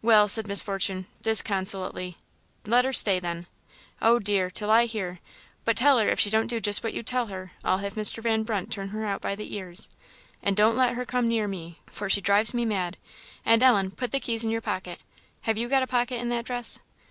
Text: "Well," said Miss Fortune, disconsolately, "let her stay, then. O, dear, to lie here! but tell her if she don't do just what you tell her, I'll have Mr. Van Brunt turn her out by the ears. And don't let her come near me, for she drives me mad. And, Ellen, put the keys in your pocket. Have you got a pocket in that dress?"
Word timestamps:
"Well," 0.00 0.26
said 0.26 0.46
Miss 0.46 0.62
Fortune, 0.62 1.04
disconsolately, 1.20 2.16
"let 2.66 2.86
her 2.86 2.94
stay, 2.94 3.20
then. 3.20 3.46
O, 4.00 4.18
dear, 4.18 4.48
to 4.52 4.66
lie 4.66 4.86
here! 4.86 5.20
but 5.66 5.76
tell 5.76 5.98
her 5.98 6.08
if 6.08 6.18
she 6.18 6.30
don't 6.30 6.46
do 6.46 6.60
just 6.60 6.82
what 6.82 6.94
you 6.94 7.02
tell 7.02 7.26
her, 7.26 7.52
I'll 7.62 7.76
have 7.76 7.92
Mr. 7.92 8.22
Van 8.22 8.42
Brunt 8.42 8.72
turn 8.72 8.88
her 8.88 9.04
out 9.04 9.20
by 9.20 9.34
the 9.34 9.54
ears. 9.54 9.90
And 10.42 10.56
don't 10.56 10.78
let 10.78 10.94
her 10.94 11.04
come 11.04 11.28
near 11.28 11.46
me, 11.46 11.78
for 11.88 12.08
she 12.08 12.22
drives 12.22 12.54
me 12.54 12.64
mad. 12.64 12.96
And, 13.44 13.62
Ellen, 13.62 13.90
put 13.90 14.12
the 14.12 14.18
keys 14.20 14.44
in 14.46 14.50
your 14.50 14.62
pocket. 14.62 14.98
Have 15.42 15.58
you 15.58 15.68
got 15.68 15.82
a 15.82 15.86
pocket 15.86 16.18
in 16.20 16.30
that 16.30 16.46
dress?" 16.46 16.78